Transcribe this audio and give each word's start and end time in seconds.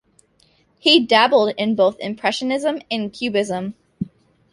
He 0.79 0.99
dabbled 1.05 1.53
in 1.59 1.75
both 1.75 1.99
Impressionism 1.99 2.81
and 2.89 3.13
Cubism. 3.13 3.75